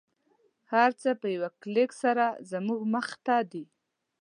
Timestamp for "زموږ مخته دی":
2.51-3.65